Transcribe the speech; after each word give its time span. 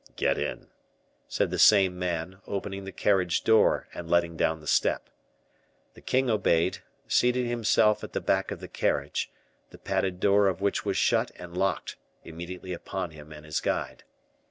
"Get 0.15 0.39
in," 0.39 0.65
said 1.27 1.51
the 1.51 1.59
same 1.59 1.99
man, 1.99 2.41
opening 2.47 2.85
the 2.85 2.91
carriage 2.91 3.43
door 3.43 3.87
and 3.93 4.09
letting 4.09 4.35
down 4.35 4.59
the 4.59 4.65
step. 4.65 5.11
The 5.93 6.01
king 6.01 6.27
obeyed, 6.27 6.79
seated 7.07 7.45
himself 7.45 8.03
at 8.03 8.13
the 8.13 8.19
back 8.19 8.49
of 8.49 8.61
the 8.61 8.67
carriage, 8.67 9.31
the 9.69 9.77
padded 9.77 10.19
door 10.19 10.47
of 10.47 10.59
which 10.59 10.83
was 10.83 10.97
shut 10.97 11.29
and 11.35 11.55
locked 11.55 11.97
immediately 12.23 12.73
upon 12.73 13.11
him 13.11 13.31
and 13.31 13.45
his 13.45 13.59
guide. 13.59 14.03